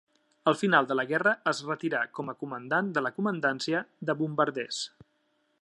[0.51, 4.85] Al final de la guerra es retirà com a Comandant de la Comandància de Bombarders.